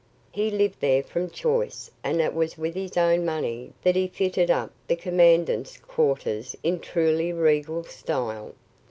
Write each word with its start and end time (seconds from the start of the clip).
He 0.31 0.49
lived 0.49 0.79
there 0.79 1.03
from 1.03 1.29
choice 1.29 1.91
and 2.03 2.21
it 2.21 2.33
was 2.33 2.57
with 2.57 2.73
his 2.73 2.97
own 2.97 3.23
money 3.23 3.71
that 3.83 3.95
he 3.95 4.07
fitted 4.07 4.49
up 4.49 4.71
the 4.87 4.95
commandant's 4.95 5.77
quarters 5.77 6.55
in 6.63 6.79
truly 6.79 7.31
regal 7.31 7.83
style. 7.83 8.55